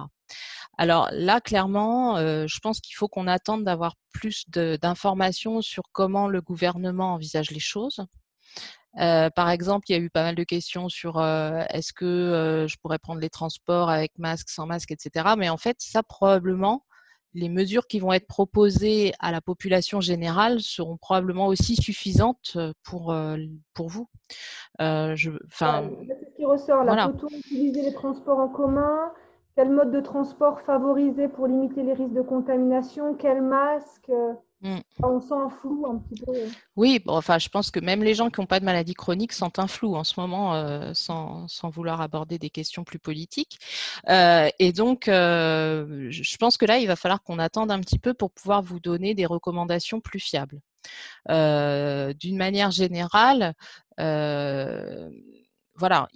[0.77, 6.41] Alors là, clairement, je pense qu'il faut qu'on attende d'avoir plus d'informations sur comment le
[6.41, 8.07] gouvernement envisage les choses.
[9.01, 12.05] Euh, par exemple, il y a eu pas mal de questions sur euh, est-ce que
[12.05, 15.35] euh, je pourrais prendre les transports avec masque, sans masque, etc.
[15.37, 16.85] Mais en fait, ça probablement,
[17.35, 23.15] les mesures qui vont être proposées à la population générale seront probablement aussi suffisantes pour,
[23.75, 24.09] pour vous.
[24.81, 26.85] je, c'est ce qui ressort.
[26.85, 29.13] Là, Peut-on utiliser les transports en commun
[29.55, 33.15] Quel mode de transport favoriser pour limiter les risques de contamination?
[33.15, 34.11] Quel masque
[34.61, 34.79] Mmh.
[35.05, 36.33] On sent un flou un petit peu.
[36.75, 39.61] Oui, enfin, je pense que même les gens qui n'ont pas de maladie chronique sentent
[39.61, 43.61] un flou en ce moment, euh, sans, vouloir aborder des questions plus politiques.
[44.09, 48.01] Euh, et donc, euh, je pense que là, il va falloir qu'on attende un petit
[48.01, 50.61] peu pour pouvoir vous donner des recommandations plus fiables.
[51.29, 53.55] D'une manière générale,
[53.97, 56.09] voilà,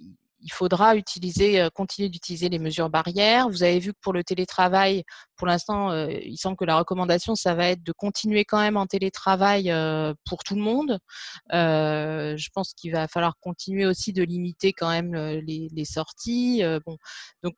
[0.43, 3.49] il faudra utiliser, euh, continuer d'utiliser les mesures barrières.
[3.49, 5.03] Vous avez vu que pour le télétravail,
[5.37, 8.77] pour l'instant, euh, il semble que la recommandation, ça va être de continuer quand même
[8.77, 10.99] en télétravail euh, pour tout le monde.
[11.51, 16.63] je pense qu'il va falloir continuer aussi de limiter quand même les, sorties.
[16.85, 16.97] bon,
[17.43, 17.55] donc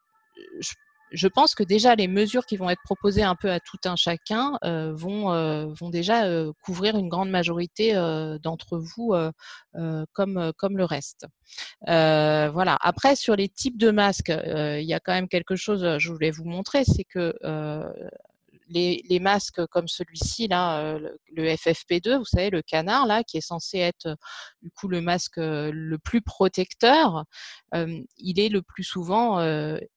[1.16, 3.96] je pense que déjà les mesures qui vont être proposées un peu à tout un
[3.96, 7.94] chacun euh, vont, euh, vont déjà euh, couvrir une grande majorité
[8.44, 9.14] d'entre vous
[10.14, 11.26] comme, comme le reste.
[11.86, 12.78] voilà.
[12.82, 16.32] Après, sur les types de masques, il y a quand même quelque chose, je voulais
[16.32, 17.34] vous montrer, c'est que
[18.68, 23.42] les, masques comme celui-ci, là, euh, le, FFP2, vous savez, le canard, là, qui est
[23.42, 24.16] censé être euh,
[24.62, 27.26] du coup le masque euh, le plus protecteur,
[28.18, 29.42] il est le plus souvent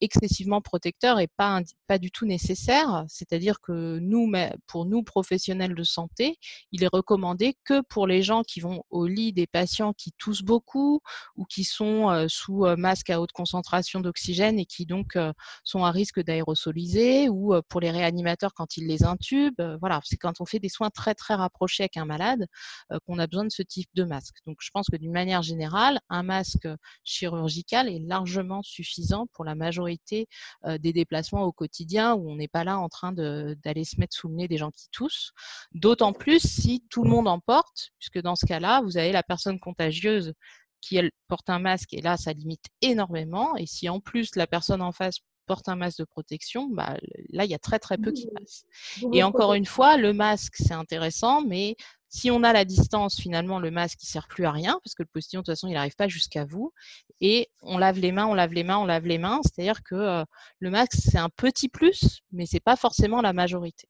[0.01, 3.05] excessivement protecteur et pas, pas du tout nécessaire.
[3.07, 4.33] C'est-à-dire que nous,
[4.67, 6.39] pour nous, professionnels de santé,
[6.73, 10.43] il est recommandé que pour les gens qui vont au lit des patients qui toussent
[10.43, 11.01] beaucoup
[11.37, 15.17] ou qui sont sous masque à haute concentration d'oxygène et qui donc
[15.63, 19.55] sont à risque d'aérosoliser ou pour les réanimateurs quand il les intube.
[19.61, 22.47] Euh, voilà, c'est quand on fait des soins très très rapprochés avec un malade
[22.93, 24.37] euh, qu'on a besoin de ce type de masque.
[24.47, 26.69] Donc je pense que d'une manière générale, un masque
[27.05, 30.27] chirurgical est largement suffisant pour la majorité
[30.65, 34.17] euh, des déplacements au quotidien où on n'est pas là en train d'aller se mettre
[34.17, 35.33] sous le nez des gens qui toussent.
[35.73, 39.23] D'autant plus si tout le monde en porte, puisque dans ce cas-là, vous avez la
[39.23, 40.33] personne contagieuse
[40.81, 44.81] qui porte un masque et là ça limite énormément et si en plus la personne
[44.81, 45.19] en face
[45.49, 46.97] porte un masque de protection, bah,
[47.31, 48.65] là, il y a très très peu qui passent.
[49.13, 51.75] Et encore une fois, le masque, c'est intéressant, mais
[52.09, 55.03] si on a la distance, finalement, le masque, il sert plus à rien, parce que
[55.03, 56.73] le postillon, de toute façon, il n'arrive pas jusqu'à vous.
[57.21, 59.41] Et on lave les mains, on lave les mains, on lave les mains.
[59.43, 60.25] C'est-à-dire que euh,
[60.61, 63.89] le masque, c'est un petit plus, mais c'est pas forcément la majorité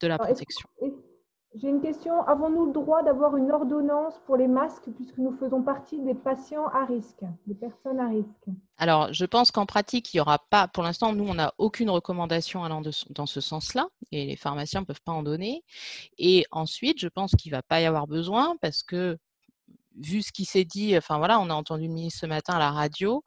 [0.00, 0.68] de la protection.
[1.54, 2.22] J'ai une question.
[2.26, 6.66] Avons-nous le droit d'avoir une ordonnance pour les masques puisque nous faisons partie des patients
[6.68, 8.46] à risque, des personnes à risque?
[8.78, 11.90] Alors, je pense qu'en pratique, il n'y aura pas, pour l'instant, nous, on n'a aucune
[11.90, 15.62] recommandation allant dans ce sens-là et les pharmaciens ne peuvent pas en donner.
[16.16, 19.18] Et ensuite, je pense qu'il ne va pas y avoir besoin parce que,
[19.96, 22.58] vu ce qui s'est dit, enfin voilà, on a entendu le ministre ce matin à
[22.58, 23.22] la radio,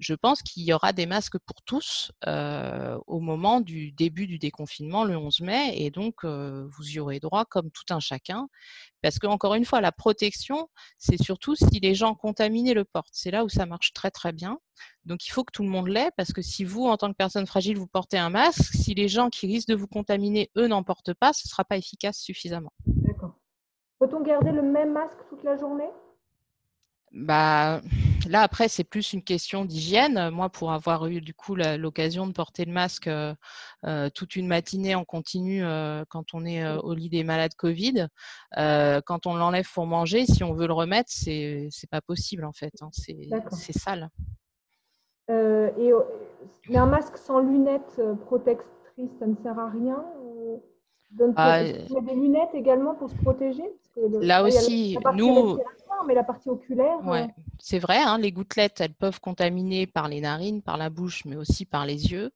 [0.00, 5.04] je pense qu'il y aura des masques pour tous au moment du début du déconfinement
[5.04, 8.48] le 11 mai et donc vous y aurez droit comme tout un chacun.
[9.02, 13.12] Parce que encore une fois, la protection, c'est surtout si les gens contaminés le portent.
[13.12, 14.58] C'est là où ça marche très très bien.
[15.04, 17.16] Donc il faut que tout le monde l'ait parce que si vous, en tant que
[17.16, 20.66] personne fragile, vous portez un masque, si les gens qui risquent de vous contaminer, eux,
[20.66, 22.72] n'en portent pas, ce ne sera pas efficace suffisamment.
[22.86, 23.34] D'accord.
[23.98, 25.88] Peut-on garder le même masque toute la journée?
[27.12, 27.80] Bah,
[28.30, 30.30] là, après, c'est plus une question d'hygiène.
[30.30, 33.34] Moi, pour avoir eu du coup l'occasion de porter le masque euh,
[33.84, 38.06] euh, toute une matinée en continu euh, quand on est au lit des malades Covid,
[38.56, 42.72] quand on l'enlève pour manger, si on veut le remettre, c'est pas possible en fait.
[42.80, 42.88] Hein.
[42.92, 44.08] C'est sale.
[45.28, 45.92] et
[46.68, 50.04] mais un masque sans lunettes protectrices, ça ne sert à rien.
[51.10, 53.64] Donc, ah, il y a des lunettes également pour se protéger?
[54.20, 55.58] là aussi, nous
[56.06, 57.04] mais la partie oculaire.
[57.04, 61.24] Ouais, c'est vrai, hein, les gouttelettes, elles peuvent contaminer par les narines, par la bouche,
[61.24, 62.30] mais aussi par les yeux.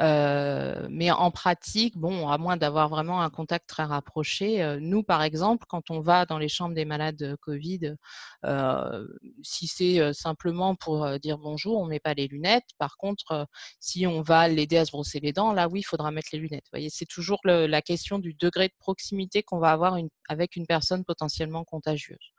[0.00, 5.02] Euh, mais en pratique, bon, à moins d'avoir vraiment un contact très rapproché, euh, nous,
[5.02, 7.96] par exemple, quand on va dans les chambres des malades Covid,
[8.44, 9.06] euh,
[9.42, 12.68] si c'est simplement pour dire bonjour, on ne met pas les lunettes.
[12.78, 13.46] Par contre,
[13.80, 16.38] si on va l'aider à se brosser les dents, là, oui, il faudra mettre les
[16.38, 16.64] lunettes.
[16.66, 19.96] Vous voyez, c'est toujours la question du degré de proximité qu'on va avoir
[20.28, 22.32] avec une personne potentiellement contagieuse.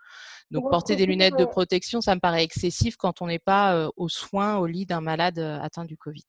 [0.52, 4.10] Donc porter des lunettes de protection, ça me paraît excessif quand on n'est pas aux
[4.10, 6.26] soins au lit d'un malade atteint du Covid.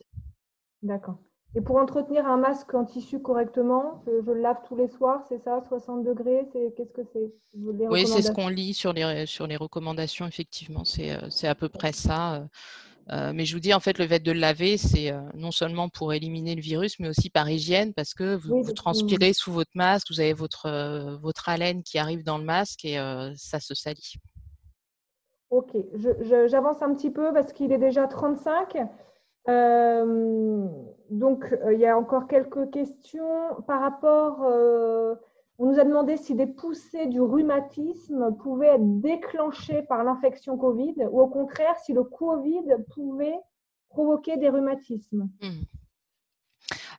[0.82, 1.18] D'accord.
[1.54, 5.38] Et pour entretenir un masque en tissu correctement, je le lave tous les soirs, c'est
[5.38, 7.32] ça, 60 degrés, c'est qu'est-ce que c'est?
[7.54, 11.92] Oui, c'est ce qu'on lit sur les, sur les recommandations, effectivement, c'est à peu près
[11.92, 12.46] ça.
[13.10, 15.50] Euh, mais je vous dis, en fait, le fait de le laver, c'est euh, non
[15.50, 19.70] seulement pour éliminer le virus, mais aussi par hygiène, parce que vous, transpirez sous votre
[19.74, 22.98] masque, vous avez votre, euh, votre haleine qui arrive dans le masque et
[23.36, 24.14] ça se salit.
[25.50, 25.74] Ok,
[26.46, 28.76] j'avance un petit peu parce qu'il est déjà 35.
[31.10, 34.44] donc, il y a encore quelques questions par rapport
[35.58, 40.94] on nous a demandé si des poussées du rhumatisme pouvaient être déclenchées par l'infection Covid
[41.10, 43.38] ou au contraire si le Covid pouvait
[43.88, 45.28] provoquer des rhumatismes.
[45.42, 45.62] Hmm.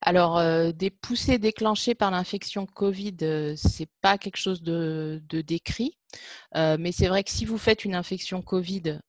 [0.09, 5.21] Alors, euh, des poussées déclenchées par l'infection Covid, euh, ce n'est pas quelque chose de,
[5.29, 5.99] décrit.
[6.55, 9.01] Euh, mais c'est vrai que si vous faites une infection Covid,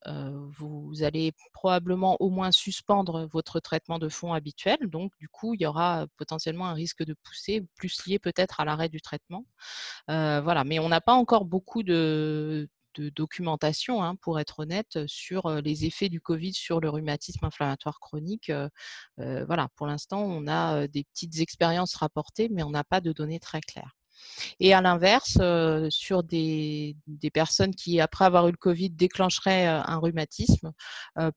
[0.59, 4.77] vous allez probablement au moins suspendre votre traitement de fond habituel.
[4.83, 8.67] Donc, du coup, il y aura potentiellement un risque de poussée, plus lié peut-être à
[8.67, 9.47] l'arrêt du traitement.
[10.07, 15.51] voilà, mais on n'a pas encore beaucoup de, de documentation, hein, pour être honnête, sur
[15.63, 18.53] les effets du Covid sur le rhumatisme inflammatoire chronique.
[19.17, 23.41] voilà, pour l'instant, on a des petites expériences rapportées, mais on n'a pas de données
[23.41, 23.97] très claires.
[24.61, 25.39] Et à l'inverse,
[25.91, 26.97] sur des,
[27.33, 30.73] personnes qui, après avoir eu le Covid, déclencheraient un rhumatisme,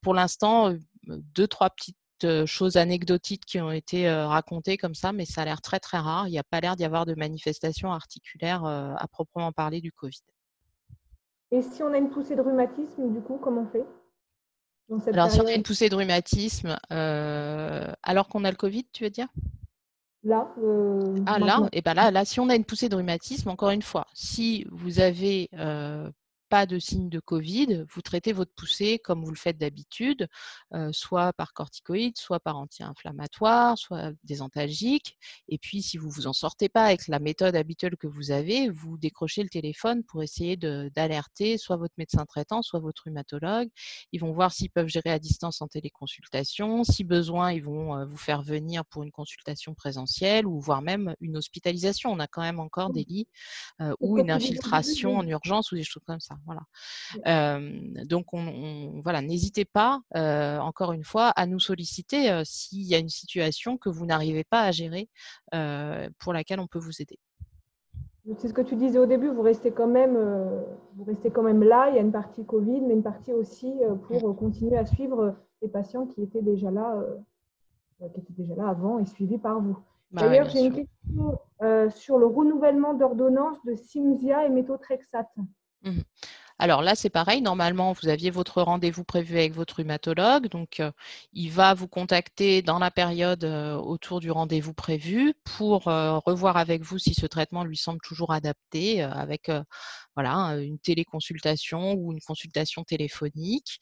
[0.01, 0.73] pour l'instant,
[1.07, 1.97] deux, trois petites
[2.45, 6.27] choses anecdotiques qui ont été racontées comme ça, mais ça a l'air très très rare.
[6.27, 10.21] Il n'y a pas l'air d'y avoir de manifestations articulaires à proprement parler du Covid.
[11.53, 13.85] Et si on a une poussée de rhumatisme, du coup, comment on fait
[15.11, 19.03] Alors, si on a une poussée de rhumatisme, euh, alors qu'on a le Covid, tu
[19.03, 19.27] veux dire?
[20.23, 22.95] Là euh, Ah, là, et eh ben là, là, si on a une poussée de
[22.95, 26.09] rhumatisme, encore une fois, si vous avez euh,
[26.53, 30.27] pas de signe de Covid, vous traitez votre poussée comme vous le faites d'habitude,
[30.75, 35.17] euh, soit par corticoïdes, soit par anti-inflammatoire, soit des antalgiques.
[35.47, 38.69] Et puis, si vous vous en sortez pas avec la méthode habituelle que vous avez,
[38.69, 43.69] vous décrochez le téléphone pour essayer d'alerter soit votre médecin traitant, soit votre rhumatologue.
[44.11, 46.83] Ils vont voir s'ils peuvent gérer à distance en téléconsultation.
[46.83, 51.15] Si besoin, ils vont euh, vous faire venir pour une consultation présentielle ou voire même
[51.19, 52.11] une hospitalisation.
[52.11, 53.27] On a quand même encore des lits
[53.81, 56.35] euh, ou une infiltration en urgence ou des choses comme ça.
[56.45, 57.59] Voilà.
[58.05, 63.09] donc, on, voilà, n'hésitez pas, encore une fois, à nous solliciter s'il y a une
[63.09, 65.09] situation que vous n'arrivez pas à gérer
[66.19, 67.19] pour laquelle on peut vous aider.
[68.37, 70.17] C'est ce que tu disais au début, vous restez quand même,
[70.95, 71.89] vous restez quand même là.
[71.89, 73.73] Il y a une partie Covid, mais une partie aussi
[74.07, 74.35] pour mmh.
[74.35, 77.03] continuer à suivre les patients qui étaient déjà là,
[77.99, 79.77] qui étaient déjà là avant et suivis par vous.
[80.11, 81.39] Bah D'ailleurs, j'ai une question
[81.89, 85.35] sur le renouvellement d'ordonnance de Simzia et méthotrexate.
[85.83, 86.03] Mmh
[86.59, 87.41] alors là, c'est pareil.
[87.41, 90.47] Normalement, vous aviez votre rendez-vous prévu avec votre rhumatologue.
[90.49, 90.91] Donc, euh,
[91.33, 96.57] il va vous contacter dans la période euh, autour du rendez-vous prévu pour euh, revoir
[96.57, 99.51] avec vous si ce traitement lui semble toujours adapté avec
[100.15, 103.79] voilà, une téléconsultation ou une consultation téléphonique.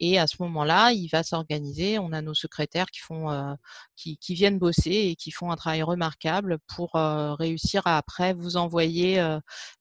[0.00, 1.98] et à ce moment-là, il va s'organiser.
[1.98, 3.00] On a nos secrétaires qui
[3.96, 9.22] qui, viennent bosser et qui font un travail remarquable pour réussir à après vous envoyer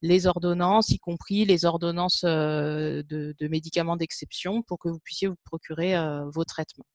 [0.01, 5.95] les ordonnances, y compris les ordonnances de, médicaments d'exception pour que vous puissiez vous procurer
[6.33, 6.85] vos traitements?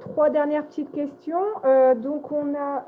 [0.00, 1.42] trois dernières petites questions.
[1.96, 2.84] donc, on a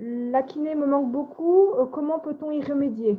[0.00, 1.68] la kiné me manque beaucoup.
[1.92, 3.16] comment peut-on y remédier?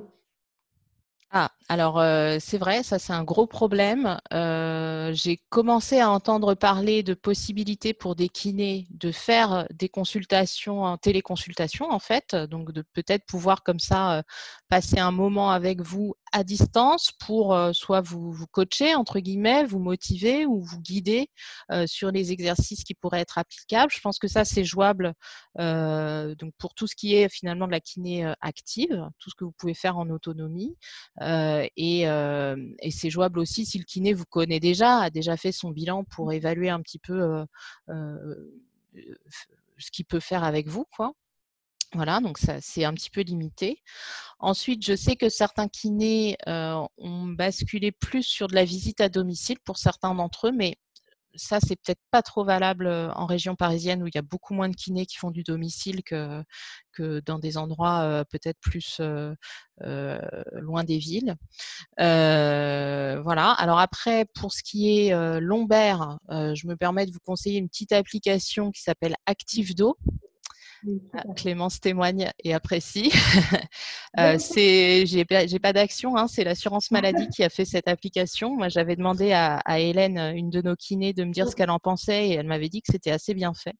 [1.35, 1.99] Ah, alors
[2.39, 4.19] c'est vrai, ça c'est un gros problème.
[4.31, 10.97] J'ai commencé à entendre parler de possibilités pour des kinés de faire des consultations en
[10.97, 14.21] téléconsultation en fait, donc de peut-être pouvoir comme ça
[14.69, 19.79] passer un moment avec vous à distance pour soit vous, vous coacher entre guillemets, vous
[19.79, 21.29] motiver ou vous guider
[21.87, 23.91] sur les exercices qui pourraient être applicables.
[23.91, 25.13] Je pense que ça c'est jouable
[25.57, 29.53] donc pour tout ce qui est finalement de la kiné active, tout ce que vous
[29.57, 30.77] pouvez faire en autonomie.
[31.23, 35.51] Euh, euh, et, c'est jouable aussi si le kiné vous connaît déjà, a déjà fait
[35.51, 36.33] son bilan pour mmh.
[36.33, 37.45] évaluer un petit peu
[37.89, 38.35] euh,
[39.77, 41.13] ce qu'il peut faire avec vous, quoi.
[41.95, 43.79] Voilà, donc ça c'est un petit peu limité.
[44.39, 49.59] Ensuite, je sais que certains kinés ont basculé plus sur de la visite à domicile
[49.59, 50.77] pour certains d'entre eux, mais
[51.35, 54.69] ça, c'est peut-être pas trop valable en région parisienne où il y a beaucoup moins
[54.69, 56.43] de kinés qui font du domicile que,
[56.91, 59.01] que dans des endroits peut-être plus
[59.81, 61.35] loin des villes.
[61.97, 63.51] voilà.
[63.51, 67.91] Alors après, pour ce qui est lombaire, je me permets de vous conseiller une petite
[67.91, 69.97] application qui s'appelle ActiveDo.
[71.13, 73.11] Ah, Clémence témoigne et apprécie.
[74.19, 78.55] euh, c'est, j'ai, pas d'action, hein, c'est l'assurance maladie qui a fait cette application.
[78.55, 81.79] Moi, j'avais demandé à, Hélène, une de nos kinés, de me dire ce qu'elle en
[81.79, 83.75] pensait et elle m'avait dit que c'était assez bien fait.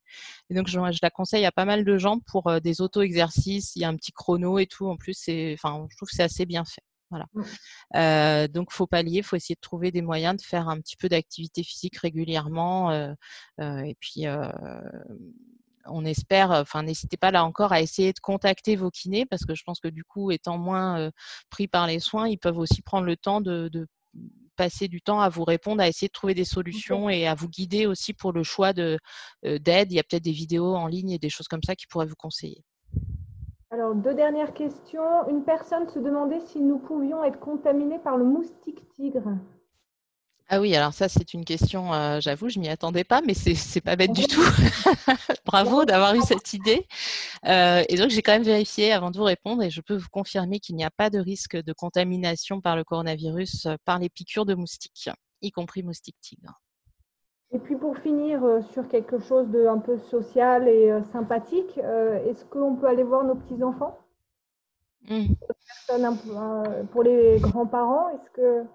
[0.49, 3.75] Et donc, je, la conseille à pas mal de gens pour euh, des auto-exercices.
[3.75, 4.87] Il y a un petit chrono et tout.
[4.87, 6.83] En plus, c'est, enfin, je trouve que c'est assez bien fait.
[7.13, 7.27] Voilà.
[7.95, 11.09] Euh, donc, faut pallier, faut essayer de trouver des moyens de faire un petit peu
[11.09, 12.91] d'activité physique régulièrement.
[12.91, 13.13] Euh,
[13.59, 14.49] euh et puis, euh,
[15.85, 19.55] on espère, enfin n'hésitez pas là encore à essayer de contacter vos kinés parce que
[19.55, 21.11] je pense que du coup, étant moins
[21.49, 23.69] pris par les soins, ils peuvent aussi prendre le temps de,
[24.55, 27.49] passer du temps à vous répondre, à essayer de trouver des solutions et à vous
[27.49, 28.99] guider aussi pour le choix d'aide.
[29.43, 32.05] Il y a peut-être des vidéos en ligne et des choses comme ça qui pourraient
[32.05, 32.63] vous conseiller.
[33.71, 35.27] Alors, deux dernières questions.
[35.29, 39.23] Une personne se demandait si nous pouvions être contaminés par le moustique tigre.
[40.49, 43.81] Ah oui, alors ça, c'est une question, euh, j'avoue, je m'y attendais pas, mais c'est
[43.81, 44.41] pas bête du tout.
[45.45, 46.85] Bravo d'avoir eu cette idée.
[47.45, 50.09] Euh, et donc, j'ai quand même vérifié avant de vous répondre et je peux vous
[50.11, 54.09] confirmer qu'il n'y a pas de risque de contamination par le coronavirus euh, par les
[54.09, 55.09] piqûres de moustiques,
[55.41, 56.59] y compris moustiques tigres.
[57.51, 58.41] Et puis pour finir
[58.73, 63.35] sur quelque chose de un peu social et sympathique, est-ce qu'on peut aller voir nos
[63.35, 63.99] petits-enfants?
[65.07, 65.33] Mmh.
[66.91, 68.65] Pour les grands-parents, est-ce que...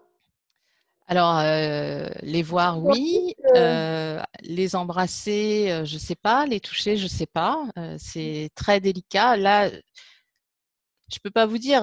[1.10, 3.34] Alors, euh, les voir, oui.
[3.56, 6.44] Euh, les embrasser, euh, je ne sais pas.
[6.44, 7.64] Les toucher, je ne sais pas.
[7.98, 9.38] c'est très délicat.
[9.38, 11.80] Là, je ne peux pas vous dire.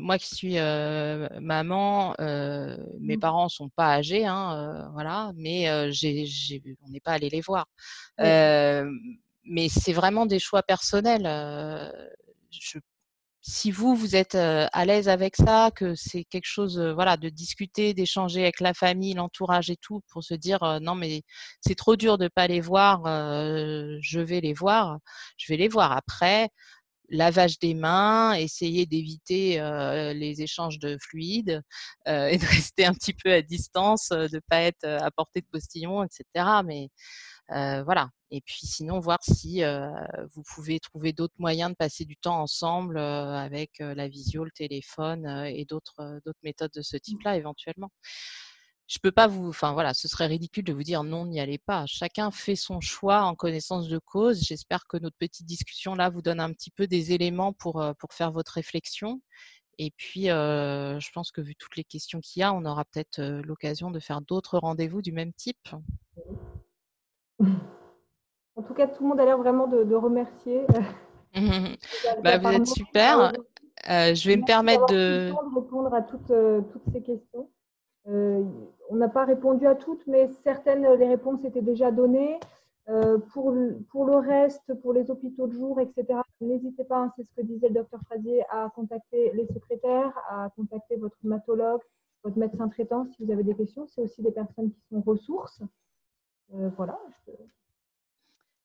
[0.00, 3.20] moi qui suis maman, mes mmh.
[3.20, 5.32] parents ne sont pas âgés, hein, voilà.
[5.36, 7.66] Mais on n'est pas allé les voir.
[8.18, 11.26] mais c'est vraiment des choix personnels.
[12.50, 12.78] je
[13.48, 17.94] si vous, vous êtes à l'aise avec ça, que c'est quelque chose, voilà, de discuter,
[17.94, 21.22] d'échanger avec la famille, l'entourage et tout, pour se dire non mais
[21.60, 24.98] c'est trop dur de pas les voir, je vais les voir,
[25.36, 25.92] je vais les voir.
[25.92, 26.48] Après,
[27.10, 29.60] lavage des mains, essayer d'éviter
[30.14, 31.62] les échanges de fluides
[32.06, 36.02] et de rester un petit peu à distance, de pas être à portée de postillon,
[36.04, 36.62] etc.
[36.64, 36.88] Mais
[37.84, 38.08] voilà.
[38.30, 39.62] Et puis sinon, voir si
[40.34, 45.26] vous pouvez trouver d'autres moyens de passer du temps ensemble avec la visio, le téléphone
[45.46, 47.00] et d'autres d'autres méthodes de ce mmh.
[47.00, 47.90] type-là éventuellement.
[48.88, 51.58] Je peux pas vous, enfin voilà, ce serait ridicule de vous dire non, n'y allez
[51.58, 51.86] pas.
[51.86, 54.40] Chacun fait son choix en connaissance de cause.
[54.44, 58.12] J'espère que notre petite discussion là vous donne un petit peu des éléments pour pour
[58.12, 59.20] faire votre réflexion.
[59.78, 63.20] Et puis, je pense que vu toutes les questions qu'il y a, on aura peut-être
[63.44, 65.68] l'occasion de faire d'autres rendez-vous du même type.
[68.56, 70.66] En tout cas, tout le monde a l'air vraiment de, remercier.
[72.24, 73.32] bah, vous êtes super.
[73.88, 75.30] Euh, je vais me permettre de...
[75.54, 77.50] répondre à toutes, euh, toutes ces questions.
[78.08, 78.42] Euh,
[78.88, 82.40] on n'a pas répondu à toutes, mais certaines, les réponses étaient déjà données.
[83.32, 83.54] pour,
[83.90, 87.42] pour le reste, pour les hôpitaux de jour, etc., n'hésitez pas, hein, c'est ce que
[87.42, 91.82] disait le docteur Frazier, à contacter les secrétaires, à contacter votre rhumatologue,
[92.22, 93.86] votre médecin traitant si vous avez des questions.
[93.88, 95.62] C'est aussi des personnes qui sont ressources.
[96.76, 96.96] voilà.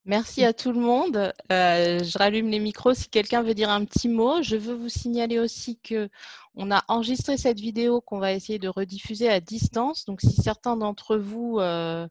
[0.05, 1.31] Merci à tout le monde.
[1.51, 4.41] Euh, je rallume les micros si quelqu'un veut dire un petit mot.
[4.41, 6.09] Je veux vous signaler aussi que
[6.55, 10.05] on a enregistré cette vidéo qu'on va essayer de rediffuser à distance.
[10.05, 12.07] Donc, si certains d'entre vous euh,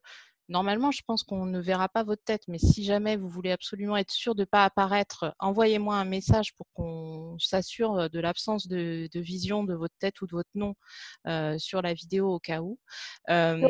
[0.50, 3.96] Normalement, je pense qu'on ne verra pas votre tête, mais si jamais vous voulez absolument
[3.96, 9.08] être sûr de ne pas apparaître, envoyez-moi un message pour qu'on s'assure de l'absence de,
[9.14, 10.74] vision de votre tête ou de votre nom
[11.28, 12.80] euh, sur la vidéo au cas où.
[13.30, 13.60] Euh...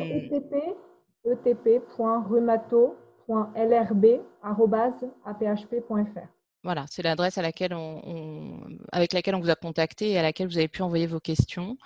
[6.62, 10.82] voilà, c'est l'adresse avec laquelle on vous a contacté et à laquelle vous avez pu
[10.82, 11.78] envoyer vos questions.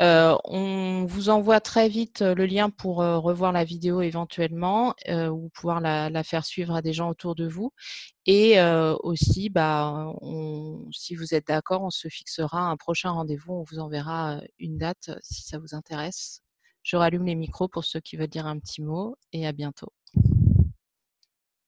[0.00, 4.94] Euh, on vous envoie très vite euh, le lien pour euh, revoir la vidéo éventuellement
[5.08, 7.72] ou pouvoir la, faire suivre à des gens autour de vous.
[8.26, 8.60] Et
[9.04, 10.12] aussi, bah,
[10.90, 13.52] si vous êtes d'accord, on se fixera un prochain rendez-vous.
[13.52, 16.42] On vous enverra une date si ça vous intéresse.
[16.82, 19.92] Je rallume les micros pour ceux qui veulent dire un petit mot et à bientôt.